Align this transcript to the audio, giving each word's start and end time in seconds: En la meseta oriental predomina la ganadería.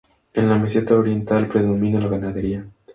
En 0.33 0.49
la 0.49 0.57
meseta 0.57 0.97
oriental 0.97 1.47
predomina 1.47 1.99
la 1.99 2.07
ganadería. 2.07 2.67